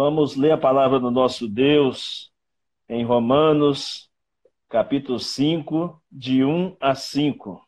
[0.00, 2.30] Vamos ler a palavra do nosso Deus
[2.88, 4.08] em Romanos,
[4.68, 7.60] capítulo 5, de 1 a 5.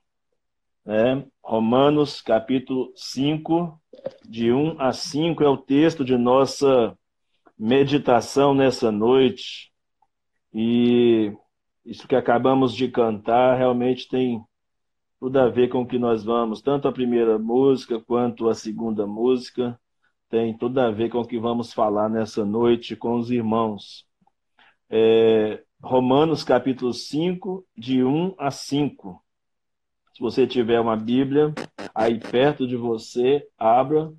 [0.85, 1.27] Né?
[1.43, 3.77] Romanos, capítulo 5,
[4.25, 6.97] de 1 a 5 é o texto de nossa
[7.59, 9.73] meditação nessa noite.
[10.55, 11.37] E
[11.85, 14.41] isso que acabamos de cantar realmente tem
[15.19, 19.05] tudo a ver com o que nós vamos, tanto a primeira música quanto a segunda
[19.05, 19.77] música,
[20.31, 24.07] tem tudo a ver com o que vamos falar nessa noite com os irmãos.
[24.89, 29.21] É, Romanos capítulo 5, de 1 a 5.
[30.15, 31.53] Se você tiver uma Bíblia
[31.93, 34.13] aí perto de você, abra,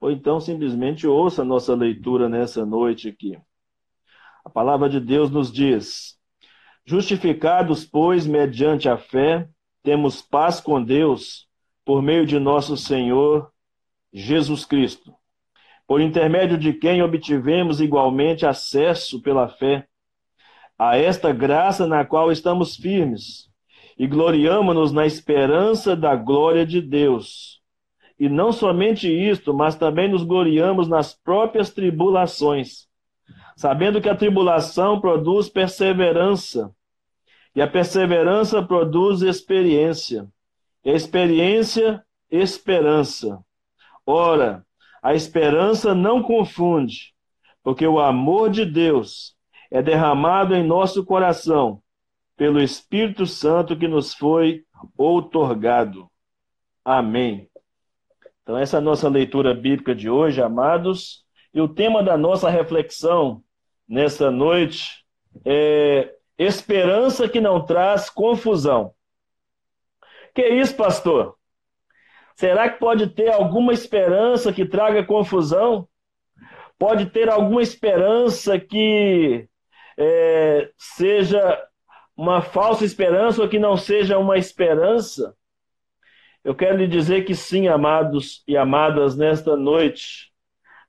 [0.00, 3.36] ou então simplesmente ouça a nossa leitura nessa noite aqui.
[4.44, 6.16] A palavra de Deus nos diz:
[6.84, 9.48] Justificados, pois, mediante a fé,
[9.82, 11.48] temos paz com Deus
[11.84, 13.50] por meio de nosso Senhor
[14.12, 15.14] Jesus Cristo,
[15.88, 19.88] por intermédio de quem obtivemos igualmente acesso pela fé
[20.78, 23.48] a esta graça na qual estamos firmes
[23.98, 27.62] e gloriamo-nos na esperança da glória de Deus.
[28.20, 32.86] E não somente isto, mas também nos gloriamos nas próprias tribulações,
[33.56, 36.70] sabendo que a tribulação produz perseverança,
[37.56, 40.28] e a perseverança produz experiência.
[40.84, 43.42] E a experiência, esperança.
[44.06, 44.64] Ora,
[45.08, 47.14] a esperança não confunde,
[47.62, 49.34] porque o amor de Deus
[49.70, 51.82] é derramado em nosso coração
[52.36, 54.66] pelo Espírito Santo que nos foi
[54.98, 56.10] outorgado.
[56.84, 57.48] Amém.
[58.42, 61.24] Então, essa é a nossa leitura bíblica de hoje, amados.
[61.54, 63.42] E o tema da nossa reflexão
[63.88, 65.06] nessa noite
[65.42, 68.92] é Esperança que não traz confusão.
[70.34, 71.37] Que isso, pastor?
[72.38, 75.88] Será que pode ter alguma esperança que traga confusão?
[76.78, 79.48] Pode ter alguma esperança que
[79.98, 81.60] é, seja
[82.16, 85.34] uma falsa esperança ou que não seja uma esperança?
[86.44, 90.32] Eu quero lhe dizer que sim, amados e amadas, nesta noite.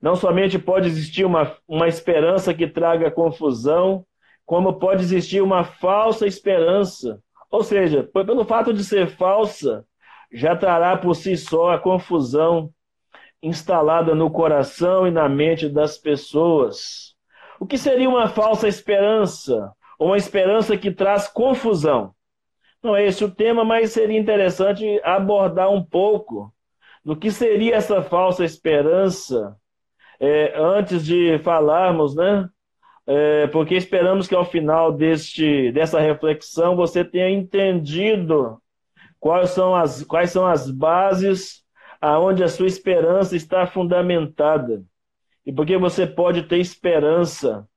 [0.00, 4.06] Não somente pode existir uma, uma esperança que traga confusão,
[4.46, 7.20] como pode existir uma falsa esperança.
[7.50, 9.84] Ou seja, pelo fato de ser falsa,
[10.32, 12.72] já trará por si só a confusão
[13.42, 17.14] instalada no coração e na mente das pessoas.
[17.58, 19.72] O que seria uma falsa esperança?
[19.98, 22.14] Uma esperança que traz confusão.
[22.82, 26.52] Não é esse o tema, mas seria interessante abordar um pouco
[27.04, 29.56] do que seria essa falsa esperança
[30.18, 32.48] é, antes de falarmos, né?
[33.10, 38.62] é, porque esperamos que ao final deste, dessa reflexão você tenha entendido
[39.20, 41.62] quais são as, quais são as bases
[42.00, 44.82] aonde a sua esperança está fundamentada.
[45.44, 47.68] E porque você pode ter esperança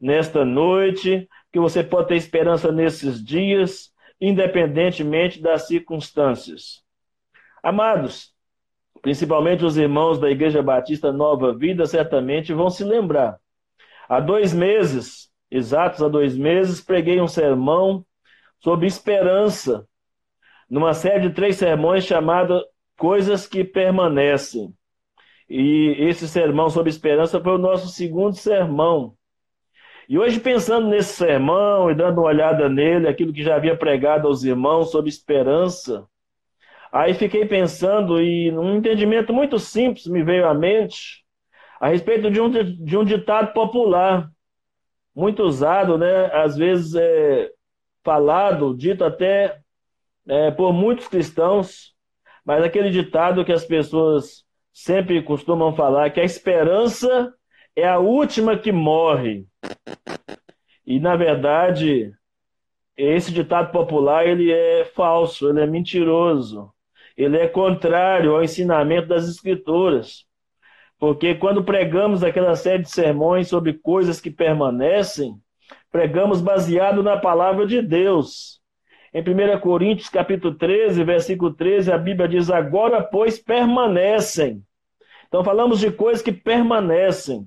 [0.00, 3.90] nesta noite, que você pode ter esperança nesses dias,
[4.20, 6.82] independentemente das circunstâncias.
[7.62, 8.34] Amados,
[9.02, 13.40] principalmente os irmãos da Igreja Batista Nova Vida, certamente vão se lembrar
[14.10, 18.04] Há dois meses, exatos há dois meses, preguei um sermão
[18.58, 19.86] sobre esperança,
[20.70, 22.64] numa série de três sermões chamada
[22.96, 24.72] Coisas que Permanecem.
[25.48, 29.16] E esse sermão sobre esperança foi o nosso segundo sermão.
[30.08, 34.28] E hoje, pensando nesse sermão e dando uma olhada nele, aquilo que já havia pregado
[34.28, 36.06] aos irmãos sobre esperança,
[36.92, 41.24] aí fiquei pensando e um entendimento muito simples me veio à mente
[41.80, 44.30] a respeito de um, de um ditado popular,
[45.14, 46.26] muito usado, né?
[46.26, 47.50] às vezes é
[48.04, 49.58] falado, dito até
[50.28, 51.94] é, por muitos cristãos,
[52.44, 57.32] mas aquele ditado que as pessoas sempre costumam falar, que a esperança
[57.76, 59.46] é a última que morre.
[60.86, 62.12] E, na verdade,
[62.96, 66.72] esse ditado popular ele é falso, ele é mentiroso,
[67.16, 70.26] ele é contrário ao ensinamento das Escrituras.
[70.98, 75.34] Porque quando pregamos aquela série de sermões sobre coisas que permanecem,
[75.90, 78.59] pregamos baseado na palavra de Deus.
[79.12, 84.62] Em 1 Coríntios, capítulo 13, versículo 13, a Bíblia diz: Agora, pois, permanecem.
[85.28, 87.46] Então, falamos de coisas que permanecem.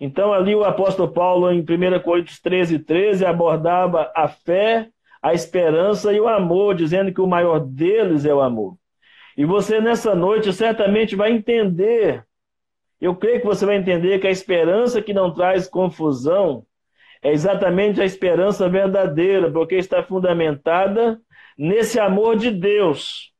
[0.00, 4.88] Então, ali o apóstolo Paulo, em 1 Coríntios 13, 13, abordava a fé,
[5.22, 8.76] a esperança e o amor, dizendo que o maior deles é o amor.
[9.36, 12.24] E você, nessa noite, certamente vai entender
[13.00, 16.64] eu creio que você vai entender que a esperança que não traz confusão
[17.26, 21.20] é exatamente a esperança verdadeira, porque está fundamentada
[21.58, 23.32] nesse amor de Deus.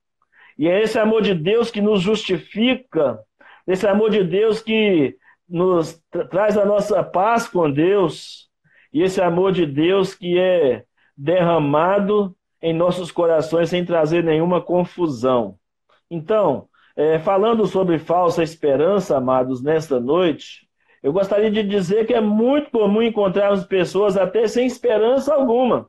[0.58, 3.20] E é esse amor de Deus que nos justifica,
[3.64, 5.16] esse amor de Deus que
[5.48, 8.48] nos traz a nossa paz com Deus
[8.92, 10.82] e esse amor de Deus que é
[11.16, 15.60] derramado em nossos corações sem trazer nenhuma confusão.
[16.10, 20.65] Então, é, falando sobre falsa esperança, amados, nesta noite,
[21.06, 25.88] eu gostaria de dizer que é muito comum encontrarmos pessoas até sem esperança alguma.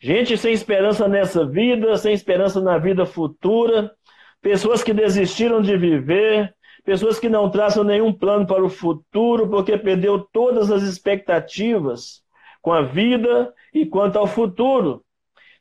[0.00, 3.92] Gente sem esperança nessa vida, sem esperança na vida futura,
[4.42, 6.52] pessoas que desistiram de viver,
[6.84, 12.20] pessoas que não traçam nenhum plano para o futuro porque perdeu todas as expectativas
[12.60, 15.04] com a vida e quanto ao futuro,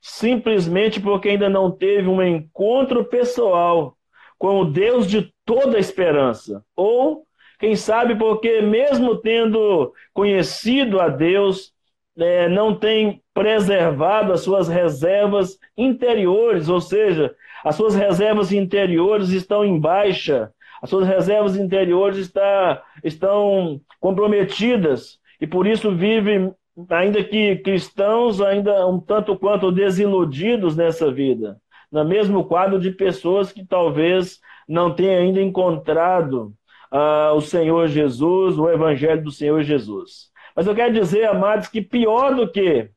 [0.01, 3.95] simplesmente porque ainda não teve um encontro pessoal
[4.39, 7.27] com o Deus de toda a esperança, ou
[7.59, 11.73] quem sabe porque mesmo tendo conhecido a Deus,
[12.17, 19.65] é, não tem preservado as suas reservas interiores, ou seja, as suas reservas interiores estão
[19.65, 26.51] em baixa, as suas reservas interiores está, estão comprometidas e por isso vive,
[26.89, 31.57] ainda que cristãos, ainda um tanto quanto desiludidos nessa vida,
[31.91, 36.53] no mesmo quadro de pessoas que talvez não tenham ainda encontrado
[36.95, 40.31] uh, o Senhor Jesus, o Evangelho do Senhor Jesus.
[40.55, 42.89] Mas eu quero dizer, amados, que pior do que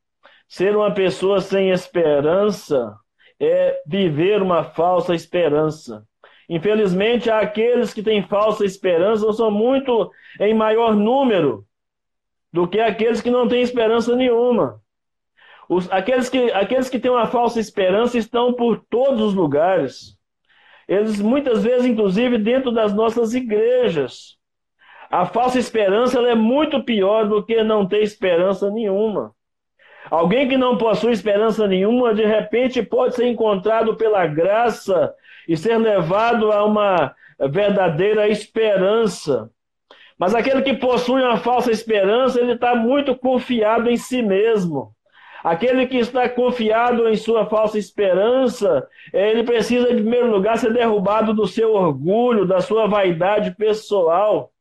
[0.49, 2.97] ser uma pessoa sem esperança
[3.41, 6.07] é viver uma falsa esperança.
[6.49, 10.11] Infelizmente, aqueles que têm falsa esperança são muito
[10.41, 11.67] em maior número
[12.53, 14.81] do que aqueles que não têm esperança nenhuma.
[15.69, 20.18] Os, aqueles, que, aqueles que têm uma falsa esperança estão por todos os lugares.
[20.89, 24.39] Eles muitas vezes, inclusive, dentro das nossas igrejas.
[25.11, 29.35] A falsa esperança é muito pior do que não ter esperança nenhuma.
[30.11, 35.15] Alguém que não possui esperança nenhuma, de repente pode ser encontrado pela graça
[35.47, 37.15] e ser levado a uma
[37.51, 39.51] verdadeira esperança.
[40.19, 44.95] Mas aquele que possui uma falsa esperança, ele está muito confiado em si mesmo.
[45.43, 51.33] Aquele que está confiado em sua falsa esperança, ele precisa, em primeiro lugar, ser derrubado
[51.33, 54.53] do seu orgulho, da sua vaidade pessoal.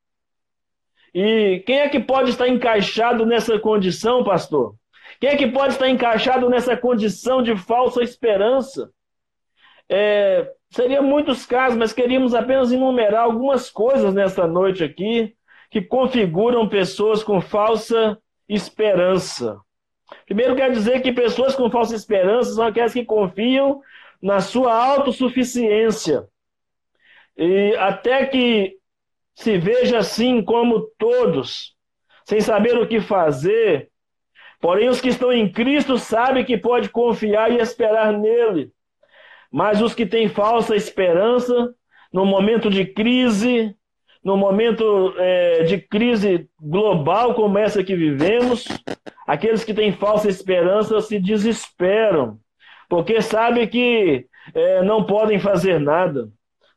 [1.14, 4.76] E quem é que pode estar encaixado nessa condição, pastor?
[5.20, 8.92] Quem é que pode estar encaixado nessa condição de falsa esperança?
[9.90, 15.34] É, seria muitos casos, mas queríamos apenas enumerar algumas coisas nesta noite aqui
[15.72, 19.60] que configuram pessoas com falsa esperança.
[20.26, 23.82] Primeiro, quer dizer que pessoas com falsa esperança são aquelas que confiam
[24.22, 26.28] na sua autossuficiência.
[27.38, 28.78] E até que
[29.36, 31.76] se veja assim como todos,
[32.26, 33.90] sem saber o que fazer.
[34.60, 38.72] Porém, os que estão em Cristo sabem que pode confiar e esperar nele.
[39.52, 41.74] Mas os que têm falsa esperança,
[42.12, 43.76] no momento de crise,
[44.24, 48.68] no momento é, de crise global como essa que vivemos,
[49.28, 52.40] aqueles que têm falsa esperança se desesperam,
[52.90, 54.26] porque sabem que
[54.56, 56.30] é, não podem fazer nada,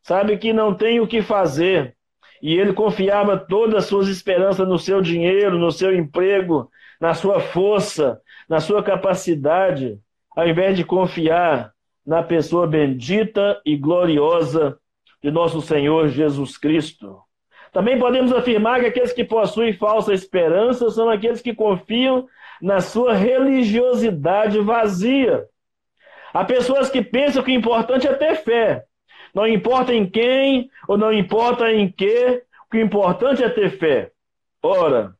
[0.02, 1.96] sabem que não têm o que fazer,
[2.42, 6.68] e ele confiava todas as suas esperanças no seu dinheiro, no seu emprego,
[7.00, 9.98] na sua força, na sua capacidade,
[10.34, 11.72] ao invés de confiar
[12.04, 14.76] na pessoa bendita e gloriosa
[15.22, 17.20] de nosso Senhor Jesus Cristo.
[17.72, 22.26] Também podemos afirmar que aqueles que possuem falsa esperança são aqueles que confiam
[22.60, 25.46] na sua religiosidade vazia.
[26.32, 28.84] Há pessoas que pensam que o importante é ter fé,
[29.34, 34.12] não importa em quem ou não importa em que, o é importante é ter fé.
[34.62, 35.14] Ora,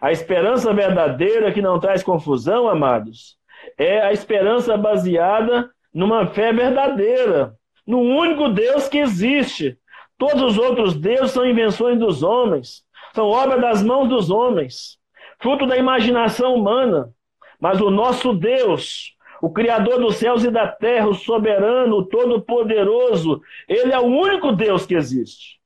[0.00, 3.36] a esperança verdadeira que não traz confusão, amados,
[3.76, 7.54] é a esperança baseada numa fé verdadeira,
[7.86, 9.78] no único Deus que existe.
[10.18, 12.82] Todos os outros deuses são invenções dos homens,
[13.14, 14.98] são obra das mãos dos homens,
[15.40, 17.12] fruto da imaginação humana.
[17.58, 23.40] Mas o nosso Deus, o Criador dos céus e da terra, o soberano, o todo-poderoso,
[23.68, 25.60] ele é o único Deus que existe.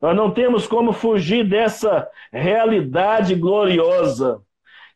[0.00, 4.42] Nós não temos como fugir dessa realidade gloriosa.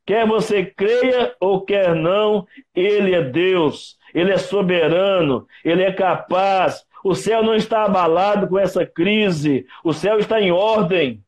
[0.04, 6.84] Quer você creia ou quer não, Ele é Deus, Ele é soberano, Ele é capaz.
[7.04, 11.22] O céu não está abalado com essa crise, o céu está em ordem.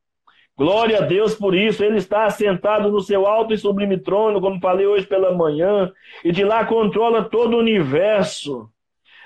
[0.59, 1.85] Glória a Deus por isso.
[1.85, 5.93] Ele está assentado no seu alto e sublime trono, como falei hoje pela manhã,
[6.25, 8.69] e de lá controla todo o universo.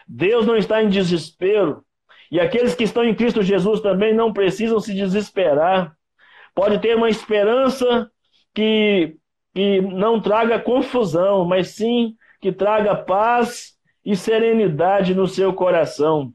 [0.06, 1.82] Deus não está em desespero.
[2.30, 5.96] E aqueles que estão em Cristo Jesus também não precisam se desesperar.
[6.54, 8.10] Pode ter uma esperança
[8.54, 9.16] que,
[9.54, 13.72] que não traga confusão, mas sim que traga paz
[14.04, 16.32] e serenidade no seu coração.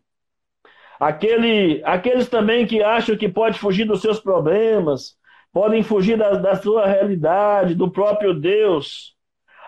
[1.00, 5.16] Aquele, aqueles também que acham que pode fugir dos seus problemas,
[5.54, 9.16] podem fugir da, da sua realidade, do próprio Deus,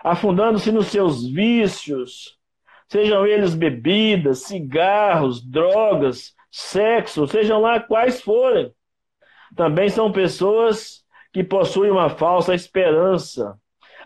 [0.02, 2.36] afundando-se nos seus vícios,
[2.88, 8.72] sejam eles bebidas, cigarros, drogas, sexo, sejam lá quais forem.
[9.56, 13.56] Também são pessoas que possuem uma falsa esperança.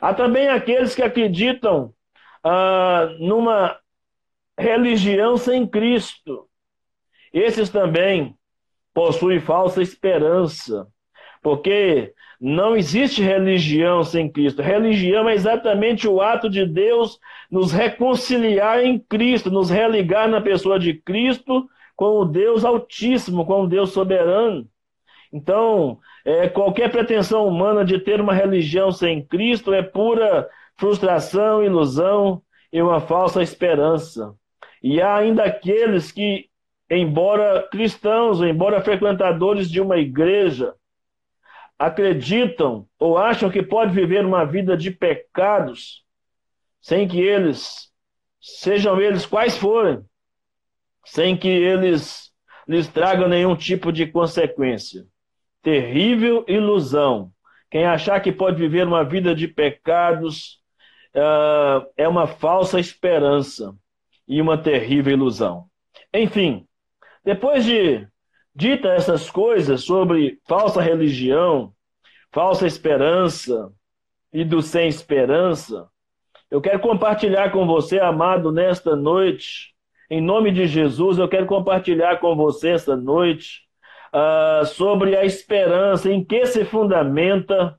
[0.01, 1.95] Há também aqueles que acreditam
[2.43, 3.79] ah, numa
[4.59, 6.49] religião sem Cristo.
[7.35, 8.35] Esses também
[8.95, 10.87] possuem falsa esperança,
[11.43, 14.63] porque não existe religião sem Cristo.
[14.63, 17.19] Religião é exatamente o ato de Deus
[17.51, 23.63] nos reconciliar em Cristo, nos religar na pessoa de Cristo com o Deus Altíssimo, com
[23.63, 24.69] o Deus soberano.
[25.33, 32.41] Então, é, qualquer pretensão humana de ter uma religião sem Cristo é pura frustração, ilusão
[32.73, 34.35] e uma falsa esperança.
[34.81, 36.47] E há ainda aqueles que,
[36.91, 40.75] embora cristãos, embora frequentadores de uma igreja,
[41.79, 46.05] acreditam ou acham que pode viver uma vida de pecados
[46.81, 47.91] sem que eles,
[48.41, 50.05] sejam eles quais forem,
[51.05, 52.31] sem que eles
[52.69, 55.07] lhes tragam nenhum tipo de consequência.
[55.63, 57.33] Terrível ilusão.
[57.71, 60.63] Quem achar que pode viver uma vida de pecados
[61.15, 63.75] uh, é uma falsa esperança
[64.29, 65.65] e uma terrível ilusão.
[66.13, 66.67] Enfim,
[67.25, 68.07] depois de
[68.55, 71.73] dita essas coisas sobre falsa religião,
[72.31, 73.73] falsa esperança
[74.33, 75.89] e do sem esperança,
[76.51, 79.75] eu quero compartilhar com você, amado, nesta noite,
[80.09, 83.63] em nome de Jesus, eu quero compartilhar com você esta noite
[84.15, 87.79] uh, sobre a esperança, em que se fundamenta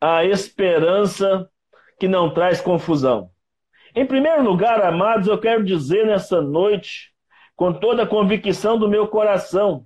[0.00, 1.50] a esperança
[1.98, 3.30] que não traz confusão.
[3.94, 7.12] Em primeiro lugar, amados, eu quero dizer nessa noite,
[7.58, 9.84] com toda a convicção do meu coração,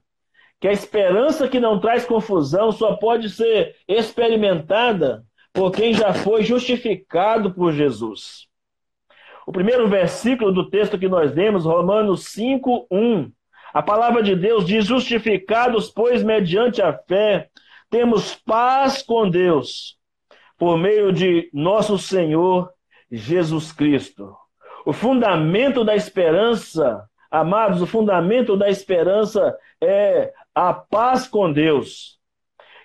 [0.60, 5.24] que a esperança que não traz confusão só pode ser experimentada
[5.54, 8.46] por quem já foi justificado por Jesus.
[9.46, 13.32] O primeiro versículo do texto que nós lemos, Romanos 5, 1.
[13.72, 17.48] A palavra de Deus diz: Justificados, pois, mediante a fé,
[17.88, 19.96] temos paz com Deus,
[20.58, 22.70] por meio de nosso Senhor
[23.10, 24.36] Jesus Cristo.
[24.84, 32.18] O fundamento da esperança, amados, o fundamento da esperança é a paz com Deus.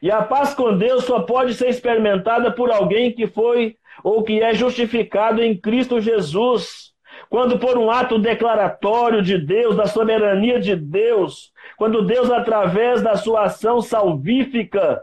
[0.01, 4.41] E a paz com Deus só pode ser experimentada por alguém que foi ou que
[4.41, 6.93] é justificado em Cristo Jesus.
[7.29, 13.17] Quando por um ato declaratório de Deus, da soberania de Deus, quando Deus, através da
[13.17, 15.01] sua ação salvífica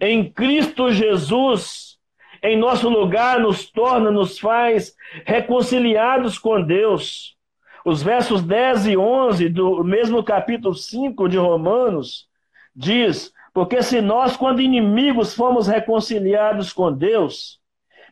[0.00, 1.96] em Cristo Jesus,
[2.42, 4.94] em nosso lugar, nos torna, nos faz
[5.24, 7.36] reconciliados com Deus.
[7.84, 12.28] Os versos 10 e 11 do mesmo capítulo 5 de Romanos
[12.74, 17.60] diz: Porque se nós, quando inimigos, fomos reconciliados com Deus,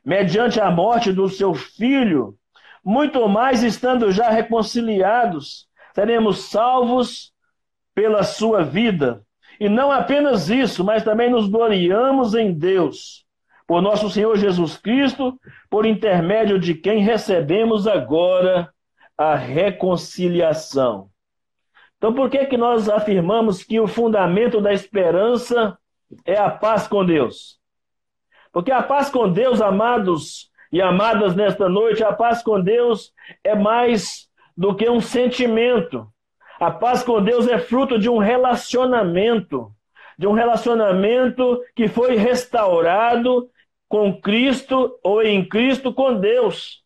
[0.05, 2.35] mediante a morte do seu filho,
[2.85, 7.33] muito mais estando já reconciliados, seremos salvos
[7.95, 9.25] pela sua vida.
[9.61, 13.25] E não apenas isso, mas também nos gloriamos em Deus,
[13.67, 18.73] por nosso Senhor Jesus Cristo, por intermédio de quem recebemos agora
[19.21, 21.11] a reconciliação.
[21.99, 25.77] Então, por que, que nós afirmamos que o fundamento da esperança
[26.25, 27.61] é a paz com Deus?
[28.51, 33.13] Porque a paz com Deus, amados e amadas nesta noite, a paz com Deus
[33.45, 36.11] é mais do que um sentimento.
[36.59, 39.71] A paz com Deus é fruto de um relacionamento,
[40.17, 43.51] de um relacionamento que foi restaurado
[43.87, 46.83] com Cristo ou em Cristo com Deus.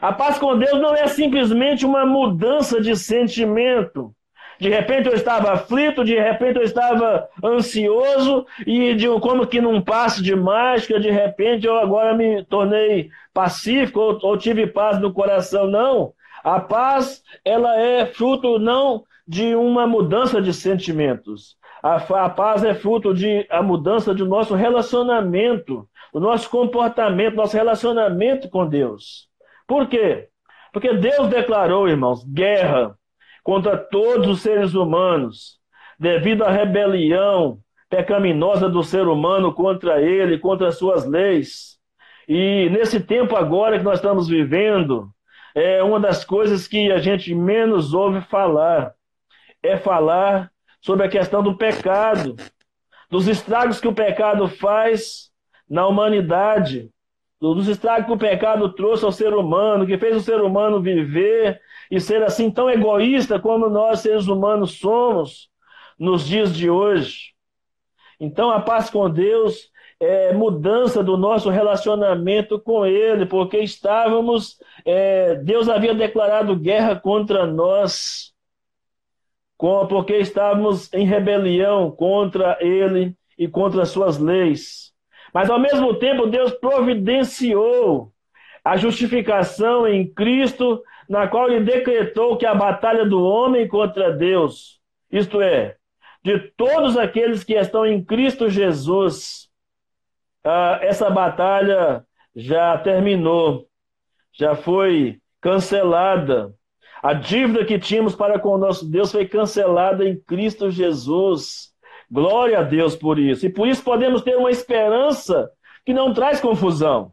[0.00, 4.14] A paz com Deus não é simplesmente uma mudança de sentimento,
[4.58, 9.80] de repente eu estava aflito, de repente eu estava ansioso, e de, como que num
[9.80, 15.12] passe de mágica, de repente eu agora me tornei pacífico ou, ou tive paz no
[15.12, 15.68] coração.
[15.68, 16.12] Não.
[16.42, 21.56] A paz, ela é fruto não de uma mudança de sentimentos.
[21.80, 27.56] A, a paz é fruto de a mudança do nosso relacionamento, do nosso comportamento, nosso
[27.56, 29.27] relacionamento com Deus.
[29.68, 30.28] Por quê?
[30.72, 32.98] Porque Deus declarou, irmãos, guerra
[33.44, 35.60] contra todos os seres humanos,
[35.98, 41.78] devido à rebelião pecaminosa do ser humano contra ele, contra as suas leis.
[42.26, 45.08] E nesse tempo agora que nós estamos vivendo,
[45.54, 48.94] é uma das coisas que a gente menos ouve falar
[49.62, 52.36] é falar sobre a questão do pecado,
[53.10, 55.30] dos estragos que o pecado faz
[55.68, 56.90] na humanidade.
[57.40, 61.60] Dos estragos que o pecado trouxe ao ser humano, que fez o ser humano viver
[61.90, 65.48] e ser assim tão egoísta como nós, seres humanos, somos
[65.98, 67.32] nos dias de hoje.
[68.20, 75.36] Então, a paz com Deus é mudança do nosso relacionamento com Ele, porque estávamos, é,
[75.36, 78.32] Deus havia declarado guerra contra nós,
[79.56, 84.92] porque estávamos em rebelião contra Ele e contra Suas leis.
[85.38, 88.12] Mas, ao mesmo tempo, Deus providenciou
[88.64, 94.80] a justificação em Cristo, na qual Ele decretou que a batalha do homem contra Deus,
[95.08, 95.76] isto é,
[96.24, 99.48] de todos aqueles que estão em Cristo Jesus,
[100.42, 102.04] ah, essa batalha
[102.34, 103.68] já terminou,
[104.32, 106.52] já foi cancelada.
[107.00, 111.72] A dívida que tínhamos para com o nosso Deus foi cancelada em Cristo Jesus.
[112.10, 113.46] Glória a Deus por isso.
[113.46, 115.50] E por isso podemos ter uma esperança
[115.84, 117.12] que não traz confusão.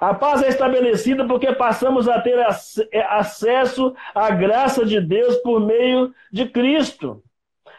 [0.00, 2.38] A paz é estabelecida porque passamos a ter
[3.08, 7.22] acesso à graça de Deus por meio de Cristo.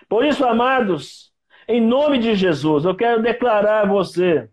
[0.08, 1.32] Por isso, amados,
[1.68, 4.50] em nome de Jesus, eu quero declarar a você,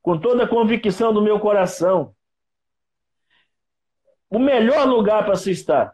[0.00, 2.14] com toda a convicção do meu coração,
[4.30, 5.92] o melhor lugar para se estar,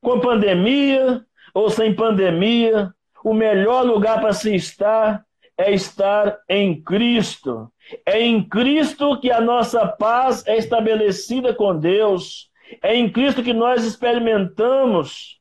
[0.00, 2.92] com pandemia ou sem pandemia,
[3.24, 5.24] o melhor lugar para se estar
[5.56, 7.70] é estar em Cristo.
[8.06, 12.50] É em Cristo que a nossa paz é estabelecida com Deus.
[12.82, 15.38] É em Cristo que nós experimentamos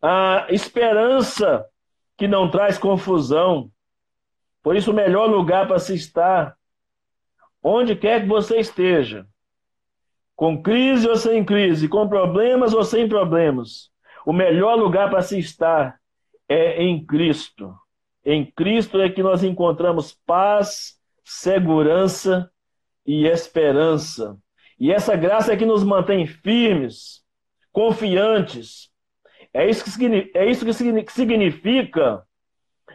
[0.00, 1.64] a esperança
[2.16, 3.70] que não traz confusão.
[4.62, 6.56] Por isso, o melhor lugar para se estar,
[7.62, 9.26] onde quer que você esteja,
[10.34, 13.90] com crise ou sem crise, com problemas ou sem problemas,
[14.26, 16.00] o melhor lugar para se estar
[16.52, 17.74] é em Cristo.
[18.24, 22.50] Em Cristo é que nós encontramos paz, segurança
[23.06, 24.36] e esperança.
[24.78, 27.22] E essa graça é que nos mantém firmes,
[27.72, 28.92] confiantes,
[29.54, 30.72] é isso que, é isso que
[31.12, 32.22] significa,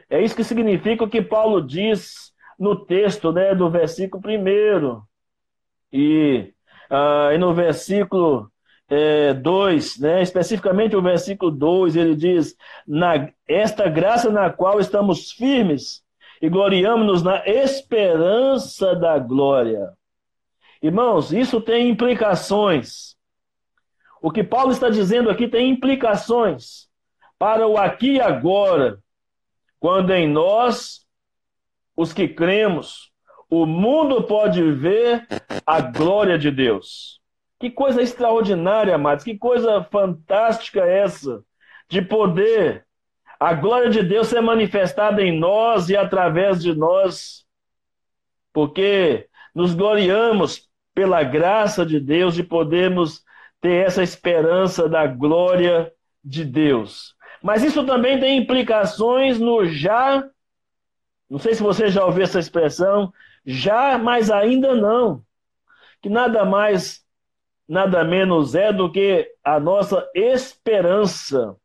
[0.10, 5.02] é isso que significa o que Paulo diz no texto né, do versículo 1.
[5.94, 6.54] E,
[6.90, 8.52] ah, e no versículo
[9.42, 12.56] 2, é, né, especificamente o versículo 2, ele diz:
[12.88, 16.04] na, Esta graça na qual estamos firmes
[16.42, 19.92] e gloriamos-nos na esperança da glória.
[20.82, 23.18] Irmãos, isso tem implicações
[24.22, 26.88] o que Paulo está dizendo aqui tem implicações
[27.38, 29.00] para o aqui e agora,
[29.80, 31.06] quando em nós,
[31.96, 33.12] os que cremos,
[33.50, 35.28] o mundo pode ver
[35.66, 37.22] a glória de Deus.
[37.60, 41.44] Que coisa extraordinária, amados, que coisa fantástica essa,
[41.90, 42.88] de poder
[43.40, 47.46] a glória de Deus ser manifestada em nós e através de nós,
[48.52, 53.24] porque nos gloriamos pela graça de Deus de podermos
[53.62, 55.92] ter essa esperança da glória
[56.24, 57.16] de Deus.
[57.42, 60.28] Mas isso também tem implicações no já.
[61.30, 63.14] Não sei se você já ouviu essa expressão,
[63.46, 65.24] já, mas ainda não.
[66.02, 67.06] Que nada mais,
[67.68, 71.56] nada menos é do que a nossa esperança,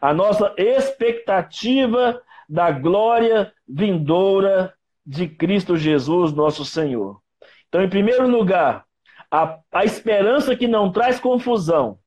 [0.00, 7.20] a nossa expectativa da glória vindoura de Cristo Jesus, nosso Senhor.
[7.68, 8.84] Então, em primeiro lugar,
[9.30, 11.98] a, a esperança que não traz confusão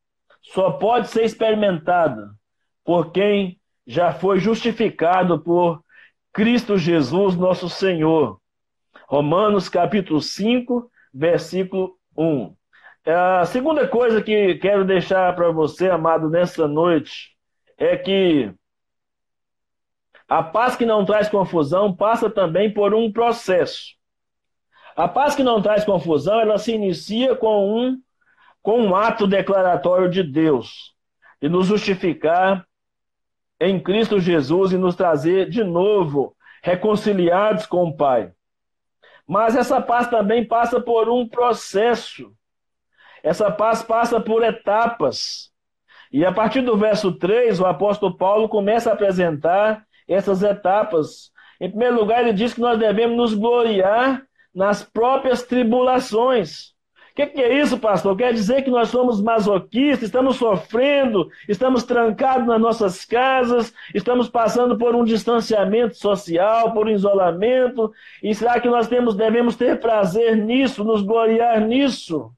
[0.41, 2.31] só pode ser experimentada
[2.83, 5.83] por quem já foi justificado por
[6.33, 8.39] Cristo Jesus, nosso Senhor.
[9.07, 12.53] Romanos capítulo 5, versículo 1.
[13.05, 17.35] A segunda coisa que quero deixar para você, amado, nessa noite,
[17.77, 18.53] é que
[20.27, 23.95] a paz que não traz confusão passa também por um processo.
[24.95, 28.01] A paz que não traz confusão, ela se inicia com um,
[28.61, 30.95] com um ato declaratório de Deus,
[31.41, 32.65] de nos justificar
[33.59, 38.31] em Cristo Jesus e nos trazer de novo reconciliados com o Pai.
[39.27, 42.33] Mas essa paz também passa por um processo.
[43.23, 45.49] Essa paz passa por etapas.
[46.11, 51.31] E a partir do verso 3, o apóstolo Paulo começa a apresentar essas etapas.
[51.59, 54.21] Em primeiro lugar, ele diz que nós devemos nos gloriar
[54.53, 56.73] nas próprias tribulações.
[57.11, 58.17] O que, que, é isso, pastor?
[58.17, 64.77] Quer dizer que nós somos masoquistas, estamos sofrendo, estamos trancados nas nossas casas, estamos passando
[64.77, 70.35] por um distanciamento social, por um isolamento, e será que nós temos, devemos ter prazer
[70.35, 72.31] nisso, nos gloriar nisso?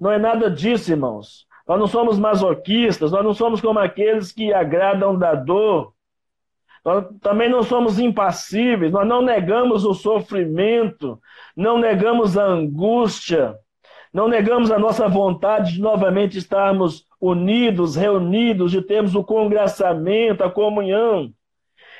[0.00, 1.46] Não é nada disso, irmãos.
[1.68, 5.92] Nós não somos masoquistas, nós não somos como aqueles que agradam da dor.
[6.84, 11.20] Nós também não somos impassíveis, nós não negamos o sofrimento,
[11.56, 13.54] não negamos a angústia,
[14.12, 20.50] Não negamos a nossa vontade de novamente estarmos unidos, reunidos, de termos o congraçamento, a
[20.50, 21.32] comunhão.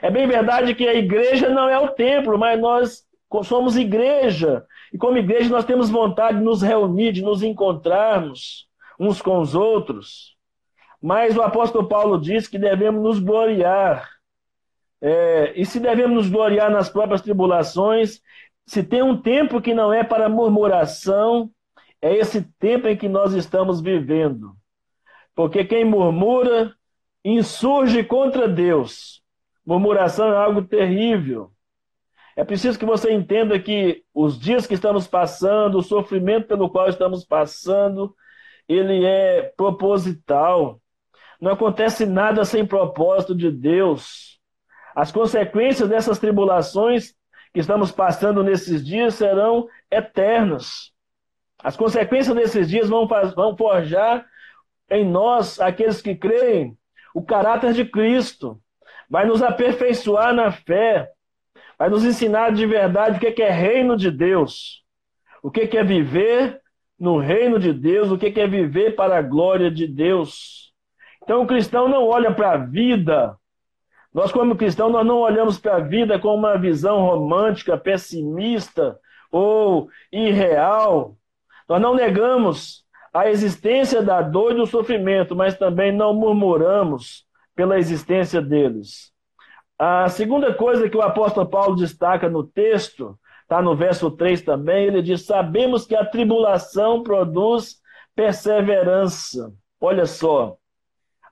[0.02, 3.04] É bem verdade que a igreja não é o templo, mas nós
[3.44, 4.64] somos igreja.
[4.92, 9.54] E como igreja nós temos vontade de nos reunir, de nos encontrarmos uns com os
[9.54, 10.36] outros.
[11.00, 14.08] Mas o apóstolo Paulo diz que devemos nos gloriar.
[15.00, 18.20] É, e se devemos nos gloriar nas próprias tribulações,
[18.66, 21.50] se tem um tempo que não é para murmuração,
[22.02, 24.54] é esse tempo em que nós estamos vivendo.
[25.34, 26.74] Porque quem murmura
[27.24, 29.22] insurge contra Deus.
[29.64, 31.50] Murmuração é algo terrível.
[32.36, 36.88] É preciso que você entenda que os dias que estamos passando, o sofrimento pelo qual
[36.88, 38.14] estamos passando,
[38.68, 40.80] ele é proposital.
[41.40, 44.38] Não acontece nada sem propósito de Deus.
[44.94, 47.14] As consequências dessas tribulações
[47.52, 50.92] que estamos passando nesses dias serão eternas.
[51.62, 54.24] As consequências desses dias vão, vão forjar
[54.88, 56.76] em nós, aqueles que creem,
[57.14, 58.60] o caráter de Cristo.
[59.08, 61.10] Vai nos aperfeiçoar na fé.
[61.80, 64.84] Vai nos ensinar de verdade o que é reino de Deus.
[65.42, 66.60] O que é viver
[66.98, 68.10] no reino de Deus.
[68.10, 70.74] O que é viver para a glória de Deus.
[71.22, 73.34] Então o cristão não olha para a vida.
[74.12, 78.98] Nós, como cristão, nós não olhamos para a vida com uma visão romântica, pessimista
[79.32, 81.16] ou irreal.
[81.66, 87.24] Nós não negamos a existência da dor e do sofrimento, mas também não murmuramos
[87.56, 89.10] pela existência deles.
[89.82, 94.84] A segunda coisa que o apóstolo Paulo destaca no texto, está no verso 3 também,
[94.84, 97.80] ele diz: Sabemos que a tribulação produz
[98.14, 99.50] perseverança.
[99.80, 100.58] Olha só,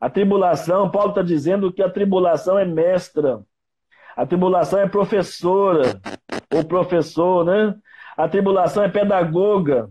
[0.00, 3.44] a tribulação, Paulo está dizendo que a tribulação é mestra,
[4.16, 6.00] a tribulação é professora,
[6.50, 7.74] ou professor, né?
[8.16, 9.90] A tribulação é pedagoga,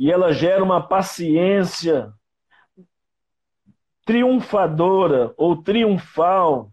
[0.00, 2.12] e ela gera uma paciência
[4.04, 6.72] triunfadora ou triunfal,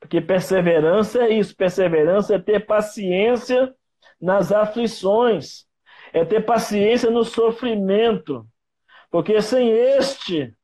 [0.00, 3.72] porque perseverança é isso, perseverança é ter paciência
[4.20, 5.66] nas aflições,
[6.12, 8.46] é ter paciência no sofrimento,
[9.10, 10.54] porque sem este,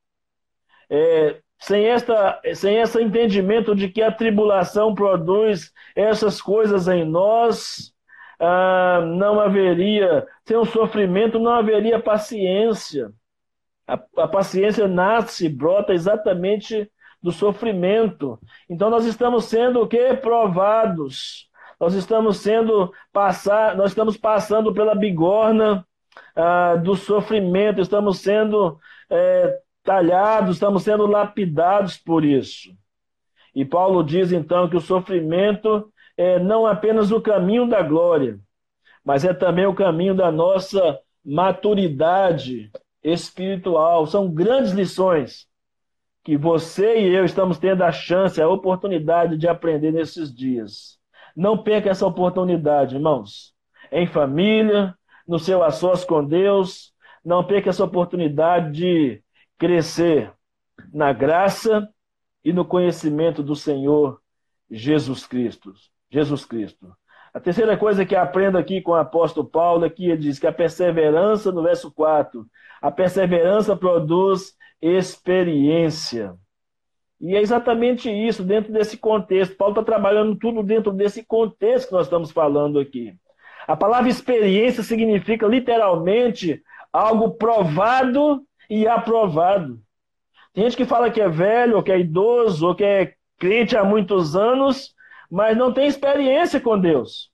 [0.89, 7.93] é, sem esta, sem esse entendimento de que a tribulação produz essas coisas em nós,
[8.39, 13.11] ah, não haveria, sem o sofrimento, não haveria paciência.
[13.87, 16.89] A, a paciência nasce, brota exatamente
[17.21, 18.39] do sofrimento.
[18.69, 20.13] Então nós estamos sendo o que?
[20.15, 21.47] Provados.
[21.79, 25.85] Nós estamos sendo passar, nós estamos passando pela bigorna
[26.35, 32.75] ah, do sofrimento, estamos sendo é, talhados, estamos sendo lapidados por isso.
[33.53, 38.39] E Paulo diz então que o sofrimento é não apenas o caminho da glória,
[39.03, 42.71] mas é também o caminho da nossa maturidade
[43.03, 44.07] espiritual.
[44.07, 45.47] São grandes lições
[46.27, 50.99] que você e eu estamos tendo a chance, a oportunidade de aprender nesses dias.
[51.33, 53.53] Não perca essa oportunidade, irmãos.
[53.89, 54.93] Em família,
[55.25, 59.23] no seu a sós com Deus, não perca essa oportunidade de
[59.57, 60.33] crescer
[60.91, 61.87] na graça
[62.43, 64.19] e no conhecimento do Senhor
[64.69, 65.71] Jesus Cristo.
[66.11, 66.93] Jesus Cristo.
[67.33, 70.47] A terceira coisa que aprendo aqui com o apóstolo Paulo é que ele diz que
[70.47, 72.45] a perseverança, no verso 4,
[72.81, 76.35] a perseverança produz experiência.
[77.19, 79.55] E é exatamente isso, dentro desse contexto.
[79.55, 83.15] Paulo está trabalhando tudo dentro desse contexto que nós estamos falando aqui.
[83.67, 86.61] A palavra experiência significa literalmente
[86.93, 89.79] algo provado e aprovado.
[90.53, 93.75] Tem gente que fala que é velho, ou que é idoso, ou que é crente
[93.75, 94.93] há muitos anos,
[95.29, 97.31] mas não tem experiência com Deus.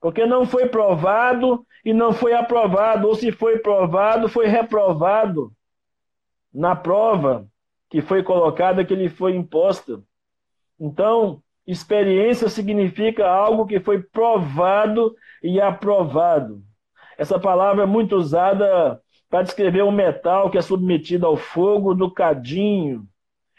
[0.00, 5.52] Porque não foi provado e não foi aprovado, ou se foi provado, foi reprovado
[6.52, 7.46] na prova
[7.90, 10.02] que foi colocada, que lhe foi imposta.
[10.78, 16.62] Então, experiência significa algo que foi provado e aprovado.
[17.16, 22.10] Essa palavra é muito usada para descrever um metal que é submetido ao fogo do
[22.10, 23.06] cadinho,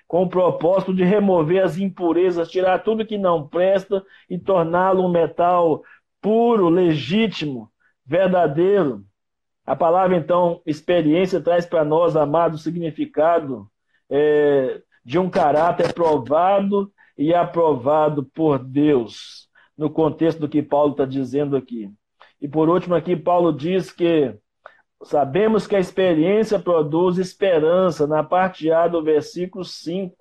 [0.07, 5.11] com o propósito de remover as impurezas, tirar tudo que não presta e torná-lo um
[5.11, 5.83] metal
[6.19, 7.71] puro, legítimo,
[8.05, 9.03] verdadeiro.
[9.69, 13.69] A palavra, então, experiência, traz para nós, amado, o significado
[14.09, 21.05] é, de um caráter provado e aprovado por Deus, no contexto do que Paulo está
[21.05, 21.87] dizendo aqui.
[22.41, 24.35] E por último, aqui, Paulo diz que
[25.03, 30.13] Sabemos que a experiência produz esperança, na parte A do versículo 5.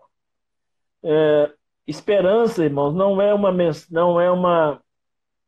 [1.03, 1.51] É,
[1.87, 3.51] esperança, irmãos, não é uma,
[3.91, 4.81] não é uma,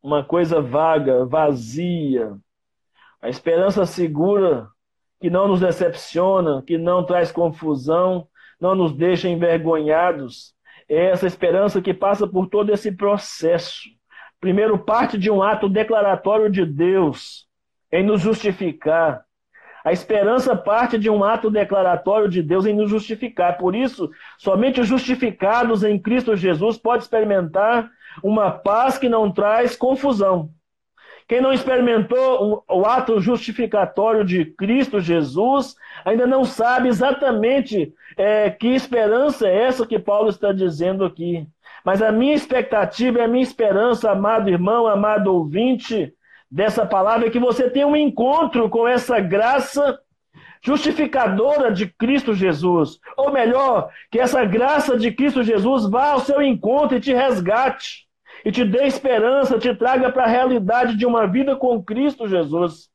[0.02, 2.34] uma coisa vaga, vazia.
[3.22, 4.68] A esperança segura,
[5.20, 8.26] que não nos decepciona, que não traz confusão,
[8.60, 10.54] não nos deixa envergonhados.
[10.88, 13.82] É essa esperança que passa por todo esse processo.
[14.40, 17.46] Primeiro, parte de um ato declaratório de Deus
[17.92, 19.22] em nos justificar.
[19.84, 23.56] A esperança parte de um ato declaratório de Deus em nos justificar.
[23.58, 27.90] Por isso, somente os justificados em Cristo Jesus podem experimentar
[28.22, 30.50] uma paz que não traz confusão.
[31.30, 38.66] Quem não experimentou o ato justificatório de Cristo Jesus ainda não sabe exatamente é, que
[38.66, 41.46] esperança é essa que Paulo está dizendo aqui.
[41.84, 46.12] Mas a minha expectativa e a minha esperança, amado irmão, amado ouvinte,
[46.50, 50.00] dessa palavra é que você tenha um encontro com essa graça
[50.60, 52.98] justificadora de Cristo Jesus.
[53.16, 58.09] Ou melhor, que essa graça de Cristo Jesus vá ao seu encontro e te resgate,
[58.44, 62.90] e te dê esperança, te traga para a realidade de uma vida com Cristo Jesus.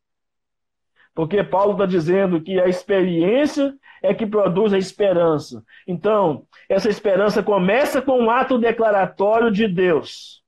[1.14, 5.64] Porque Paulo está dizendo que a experiência é que produz a esperança.
[5.88, 10.44] Então, essa esperança começa com um ato declaratório de Deus.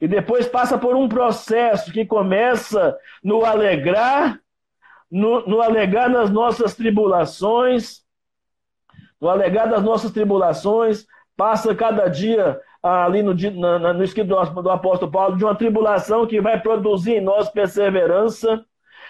[0.00, 4.38] E depois passa por um processo que começa no alegrar,
[5.10, 8.02] no, no alegar nas nossas tribulações,
[9.20, 14.70] no alegar das nossas tribulações, passa cada dia ali no, no, no escrito do, do
[14.70, 18.64] apóstolo Paulo, de uma tribulação que vai produzir em nós perseverança,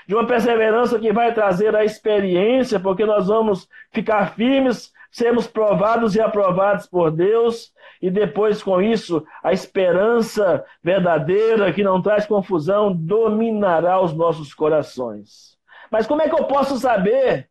[0.06, 6.14] de uma perseverança que vai trazer a experiência, porque nós vamos ficar firmes, sermos provados
[6.14, 12.94] e aprovados por Deus, e depois com isso a esperança verdadeira que não traz confusão
[12.94, 15.56] dominará os nossos corações.
[15.90, 17.48] Mas como é que eu posso saber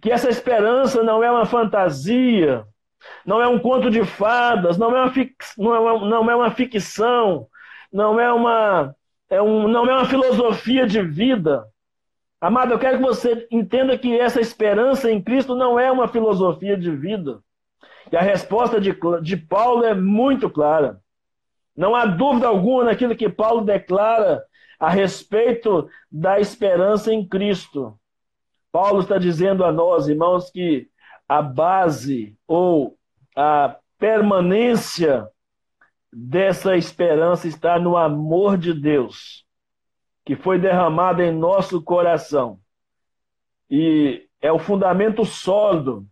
[0.00, 2.64] que essa esperança não é uma fantasia,
[3.24, 5.12] não é um conto de fadas, não é uma,
[5.56, 7.46] não é uma, não é uma ficção,
[7.92, 8.94] não é uma,
[9.30, 11.64] é um, não é uma filosofia de vida,
[12.40, 16.76] Amado, eu quero que você entenda que essa esperança em Cristo não é uma filosofia
[16.76, 17.40] de vida.
[18.12, 21.00] E a resposta de, de Paulo é muito clara.
[21.76, 24.44] Não há dúvida alguma naquilo que Paulo declara
[24.78, 27.98] a respeito da esperança em Cristo.
[28.70, 30.88] Paulo está dizendo a nós, irmãos, que
[31.28, 32.96] a base ou
[33.36, 35.28] a permanência
[36.12, 39.46] dessa esperança está no amor de Deus
[40.28, 42.60] que foi derramada em nosso coração.
[43.70, 46.06] E é o fundamento sólido.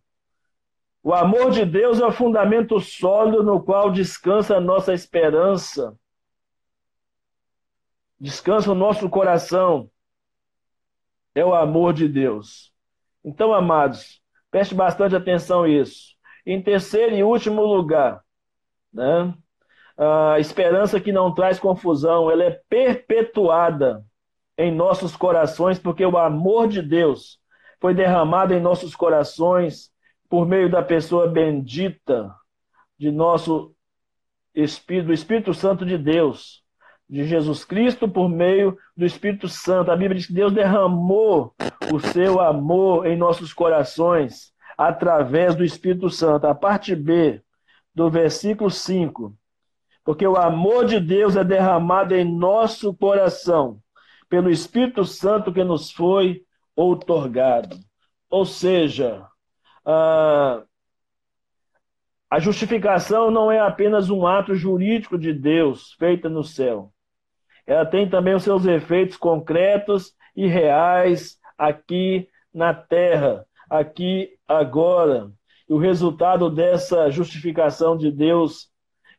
[1.03, 5.95] O amor de Deus é o fundamento sólido no qual descansa a nossa esperança.
[8.19, 9.91] Descansa o nosso coração.
[11.35, 12.73] É o amor de Deus.
[13.23, 16.15] Então, amados, preste bastante atenção isso.
[16.45, 18.23] Em terceiro e último lugar,
[18.93, 19.35] né?
[19.97, 24.05] a esperança que não traz confusão, ela é perpetuada
[24.59, 27.39] em nossos corações, porque o amor de Deus
[27.81, 29.91] foi derramado em nossos corações
[30.29, 32.35] por meio da pessoa bendita
[32.99, 33.75] de nosso
[34.55, 36.65] Espírito, do Espírito Santo de Deus,
[37.09, 39.91] de Jesus Cristo por meio do Espírito Santo.
[39.91, 41.55] A Bíblia diz que Deus derramou
[41.93, 46.47] o seu amor em nossos corações através do Espírito Santo.
[46.47, 47.41] A parte B
[47.95, 49.37] do versículo 5
[50.07, 53.83] porque o amor de Deus é derramado em nosso coração
[54.29, 56.45] pelo Espírito Santo que nos foi
[56.77, 57.77] outorgado.
[58.31, 59.27] Ou seja,
[59.85, 60.63] a,
[62.31, 66.93] a justificação não é apenas um ato jurídico de Deus feito no céu.
[67.67, 75.31] Ela tem também os seus efeitos concretos e reais aqui na terra, aqui agora.
[75.69, 78.69] E o resultado dessa justificação de Deus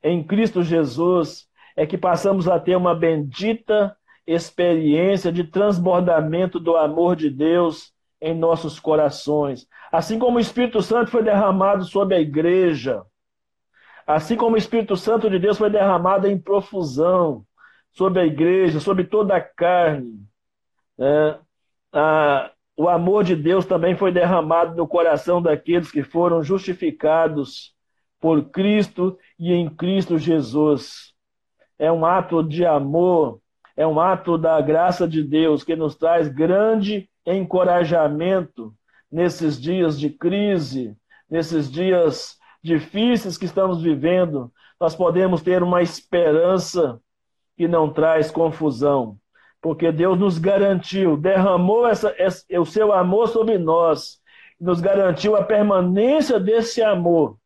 [0.01, 7.15] em Cristo Jesus é que passamos a ter uma bendita experiência de transbordamento do amor
[7.15, 9.67] de Deus em nossos corações.
[9.91, 13.03] Assim como o Espírito Santo foi derramado sobre a igreja,
[14.05, 17.45] assim como o Espírito Santo de Deus foi derramado em profusão
[17.97, 20.23] sobre a igreja, sobre toda a carne.
[20.95, 21.39] Né?
[21.91, 27.73] Ah, o amor de Deus também foi derramado no coração daqueles que foram justificados
[28.21, 31.11] por Cristo e em Cristo Jesus.
[31.79, 33.39] É um ato de amor,
[33.75, 38.75] é um ato da graça de Deus que nos traz grande encorajamento
[39.11, 40.95] nesses dias de crise,
[41.27, 44.51] nesses dias difíceis que estamos vivendo.
[44.79, 47.01] Nós podemos ter uma esperança
[47.57, 49.17] que não traz confusão,
[49.61, 54.21] porque Deus nos garantiu, derramou essa, essa, o seu amor sobre nós,
[54.59, 57.37] nos garantiu a permanência desse amor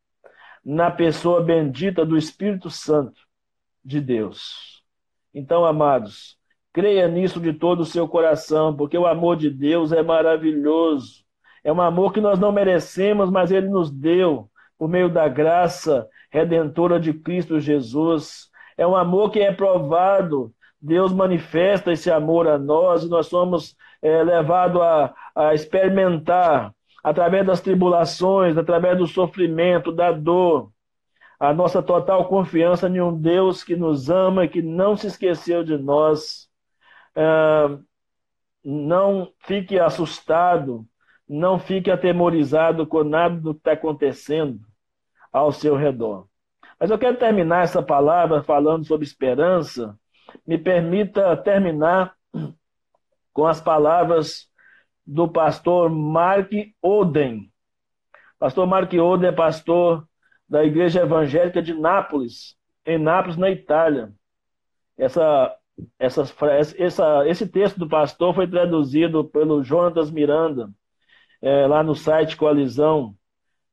[0.64, 3.22] na pessoa bendita do Espírito Santo
[3.84, 4.84] de Deus.
[5.34, 6.38] Então, amados,
[6.74, 11.26] Creia nisso de todo o seu coração, porque o amor de Deus é maravilhoso.
[11.64, 16.08] É um amor que nós não merecemos, mas Ele nos deu por meio da graça
[16.30, 18.50] redentora de Cristo Jesus.
[18.78, 20.54] É um amor que é provado.
[20.82, 27.46] Deus manifesta esse amor a nós e nós somos é, levados a, a experimentar através
[27.46, 30.72] das tribulações, através do sofrimento, da dor,
[31.40, 35.64] a nossa total confiança em um Deus que nos ama e que não se esqueceu
[35.64, 36.48] de nós.
[37.16, 37.24] É,
[38.64, 40.86] não fique assustado,
[41.28, 44.60] não fique atemorizado com nada do que está acontecendo
[45.34, 46.28] ao seu redor.
[46.82, 49.96] Mas eu quero terminar essa palavra falando sobre esperança.
[50.48, 52.16] Me permita terminar
[53.32, 54.50] com as palavras
[55.06, 56.50] do pastor Mark
[56.82, 57.52] Oden.
[58.40, 60.08] Pastor Mark Oden é pastor
[60.50, 64.12] da Igreja Evangélica de Nápoles, em Nápoles, na Itália.
[64.98, 65.56] Essa,
[66.00, 66.24] essa,
[66.80, 70.68] essa, esse texto do pastor foi traduzido pelo Jonatas Miranda,
[71.44, 73.16] é, lá no site Coalizão.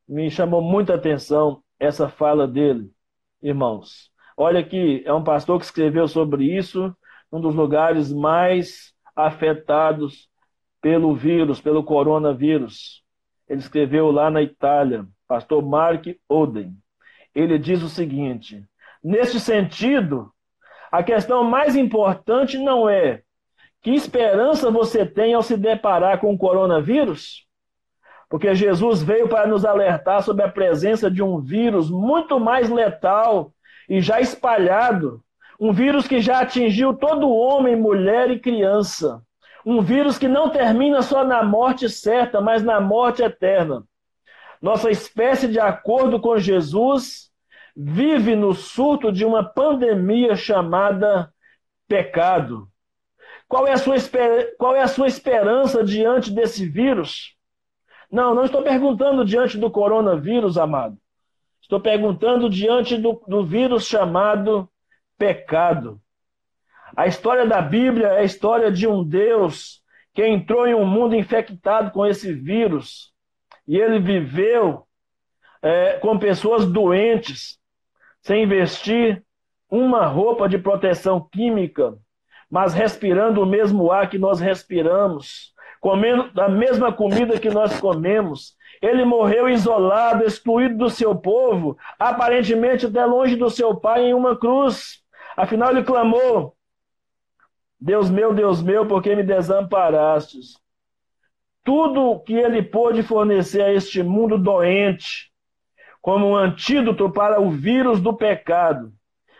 [0.07, 2.93] Me chamou muita atenção essa fala dele
[3.41, 4.11] irmãos.
[4.35, 6.95] Olha aqui, é um pastor que escreveu sobre isso,
[7.31, 10.29] um dos lugares mais afetados
[10.81, 13.03] pelo vírus, pelo coronavírus.
[13.47, 16.73] Ele escreveu lá na Itália, pastor Mark Oden.
[17.35, 18.63] Ele diz o seguinte:
[19.03, 20.31] neste sentido,
[20.91, 23.21] a questão mais importante não é
[23.81, 27.45] que esperança você tem ao se deparar com o coronavírus,
[28.29, 33.51] porque Jesus veio para nos alertar sobre a presença de um vírus muito mais letal
[33.89, 35.23] e já espalhado.
[35.59, 39.21] Um vírus que já atingiu todo homem, mulher e criança.
[39.65, 43.83] Um vírus que não termina só na morte certa, mas na morte eterna.
[44.61, 47.31] Nossa espécie, de acordo com Jesus,
[47.75, 51.33] vive no surto de uma pandemia chamada
[51.87, 52.69] pecado.
[53.47, 53.95] Qual é a sua,
[54.57, 57.38] qual é a sua esperança diante desse vírus?
[58.11, 60.97] Não, não estou perguntando diante do coronavírus, amado.
[61.61, 64.67] Estou perguntando diante do, do vírus chamado
[65.17, 66.01] pecado.
[66.95, 71.15] A história da Bíblia é a história de um Deus que entrou em um mundo
[71.15, 73.13] infectado com esse vírus
[73.67, 74.87] e ele viveu
[75.61, 77.59] é, com pessoas doentes,
[78.21, 79.23] sem vestir
[79.69, 81.95] uma roupa de proteção química,
[82.49, 88.55] mas respirando o mesmo ar que nós respiramos, comendo a mesma comida que nós comemos.
[88.81, 94.37] Ele morreu isolado, excluído do seu povo, aparentemente até longe do seu pai em uma
[94.37, 95.01] cruz.
[95.35, 96.55] Afinal, ele clamou:
[97.79, 100.57] Deus meu, Deus meu, por que me desamparastes?
[101.63, 105.31] Tudo que ele pôde fornecer a este mundo doente,
[106.01, 108.93] como um antídoto para o vírus do pecado,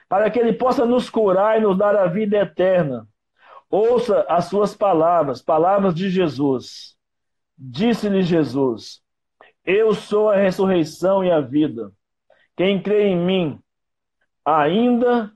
[0.08, 3.08] para que ele possa nos curar e nos dar a vida eterna.
[3.70, 6.98] Ouça as suas palavras, palavras de Jesus.
[7.58, 9.02] Disse-lhe Jesus:
[9.64, 11.92] Eu sou a ressurreição e a vida.
[12.56, 13.60] Quem crê em mim,
[14.44, 15.32] ainda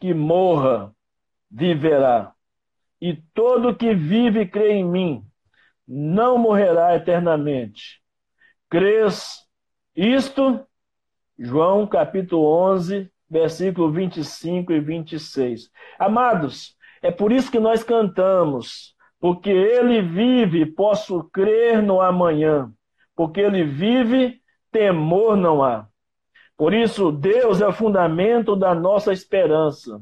[0.00, 0.94] que morra,
[1.50, 2.34] viverá.
[3.00, 5.24] E todo que vive e crê em mim,
[5.86, 8.02] não morrerá eternamente.
[8.68, 9.46] Crês
[9.94, 10.66] isto?
[11.38, 15.70] João capítulo 11, versículo 25 e 26.
[15.98, 22.70] Amados, é por isso que nós cantamos, porque ele vive, posso crer no amanhã.
[23.14, 25.86] Porque ele vive, temor não há.
[26.56, 30.00] Por isso, Deus é o fundamento da nossa esperança.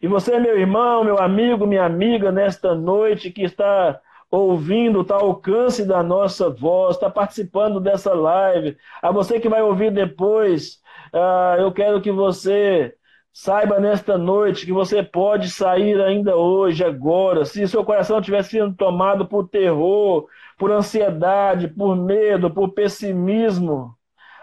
[0.00, 3.98] E você, meu irmão, meu amigo, minha amiga, nesta noite que está
[4.30, 8.76] ouvindo, está ao alcance da nossa voz, está participando dessa live.
[9.00, 10.80] A você que vai ouvir depois,
[11.12, 12.94] uh, eu quero que você
[13.36, 17.44] Saiba nesta noite que você pode sair ainda hoje, agora.
[17.44, 23.92] Se seu coração estiver sendo tomado por terror, por ansiedade, por medo, por pessimismo,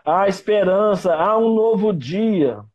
[0.03, 2.65] há esperança, há um novo dia,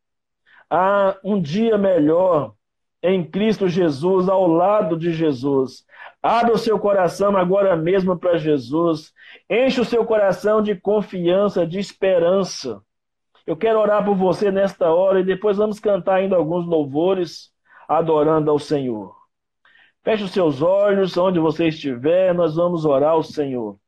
[0.71, 2.55] há um dia melhor
[3.03, 5.85] em Cristo Jesus, ao lado de Jesus.
[6.23, 9.13] Abra o seu coração agora mesmo para Jesus.
[9.51, 12.81] Enche o seu coração de confiança, de esperança.
[13.47, 17.53] Eu quero orar por você nesta hora e depois vamos cantar ainda alguns louvores
[17.89, 19.15] adorando ao Senhor.
[20.03, 23.79] Feche os seus olhos, onde você estiver, nós vamos orar ao Senhor.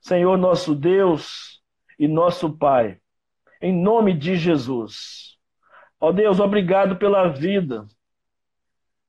[0.00, 1.60] Senhor, nosso Deus
[1.98, 2.98] e nosso Pai,
[3.60, 5.36] em nome de Jesus.
[6.00, 7.86] Ó Deus, obrigado pela vida.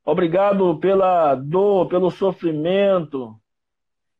[0.03, 3.39] Obrigado pela dor, pelo sofrimento,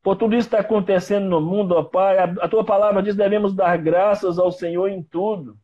[0.03, 2.17] por tudo isso está acontecendo no mundo, ó Pai.
[2.17, 5.57] A, tua palavra diz: devemos dar graças ao Senhor em tudo.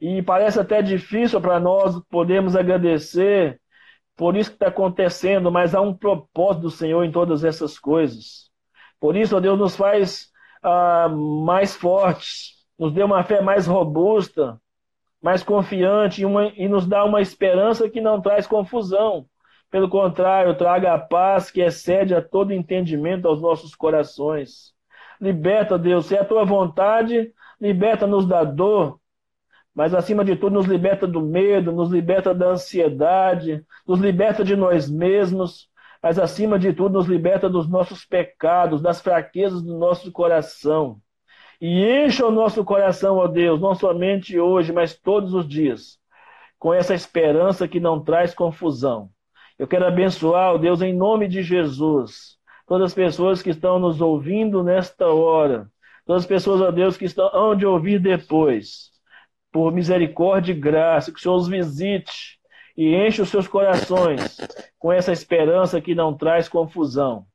[0.00, 3.60] E parece até difícil para nós podermos agradecer
[4.16, 8.50] por isso que está acontecendo, mas há um propósito do Senhor em todas essas coisas.
[8.98, 10.30] Por isso, ó Deus, nos faz
[10.62, 14.60] ah, mais fortes, nos dê uma fé mais robusta,
[15.22, 19.26] mais confiante e, uma, e nos dá uma esperança que não traz confusão.
[19.70, 24.72] Pelo contrário, traga a paz que excede a todo entendimento aos nossos corações.
[25.20, 28.98] Liberta, Deus, se é a tua vontade, liberta-nos da dor,
[29.78, 34.56] mas acima de tudo nos liberta do medo, nos liberta da ansiedade, nos liberta de
[34.56, 35.70] nós mesmos,
[36.02, 41.00] mas acima de tudo nos liberta dos nossos pecados, das fraquezas do nosso coração.
[41.60, 45.96] E encha o nosso coração, ó Deus, não somente hoje, mas todos os dias,
[46.58, 49.08] com essa esperança que não traz confusão.
[49.56, 54.00] Eu quero abençoar, ó Deus, em nome de Jesus, todas as pessoas que estão nos
[54.00, 55.70] ouvindo nesta hora,
[56.04, 58.97] todas as pessoas, ó Deus, que estão onde ouvir depois
[59.52, 62.38] por misericórdia e graça, que o Senhor os visite
[62.76, 64.36] e enche os seus corações
[64.78, 67.26] com essa esperança que não traz confusão.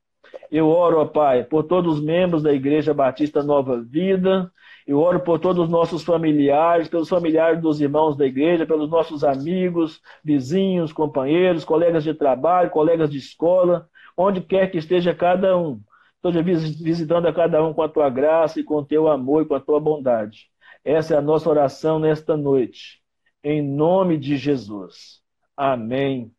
[0.49, 4.51] Eu oro, ó Pai, por todos os membros da Igreja Batista Nova Vida.
[4.85, 9.23] Eu oro por todos os nossos familiares, pelos familiares dos irmãos da igreja, pelos nossos
[9.23, 13.87] amigos, vizinhos, companheiros, colegas de trabalho, colegas de escola,
[14.17, 15.79] onde quer que esteja cada um.
[16.15, 19.45] Esteja visitando a cada um com a tua graça e com o teu amor e
[19.45, 20.52] com a tua bondade.
[20.83, 23.01] Essa é a nossa oração nesta noite.
[23.43, 25.21] Em nome de Jesus.
[25.55, 26.31] Amém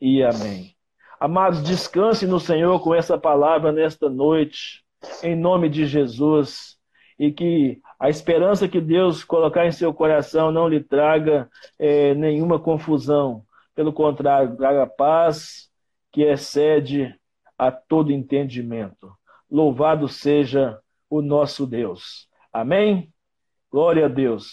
[0.00, 0.74] e amém.
[1.20, 4.84] Amados, descanse no Senhor com essa palavra nesta noite,
[5.22, 6.76] em nome de Jesus,
[7.18, 12.58] e que a esperança que Deus colocar em seu coração não lhe traga é, nenhuma
[12.58, 13.44] confusão.
[13.74, 15.70] Pelo contrário, traga paz
[16.10, 17.14] que excede
[17.56, 19.12] a todo entendimento.
[19.50, 22.28] Louvado seja o nosso Deus.
[22.52, 23.13] Amém?
[23.74, 24.52] Glória a Deus.